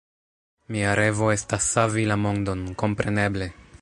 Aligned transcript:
Mia 0.75 0.93
revo 0.99 1.29
estas 1.33 1.67
savi 1.75 2.07
la 2.13 2.17
mondon, 2.23 2.65
kompreneble! 2.85 3.53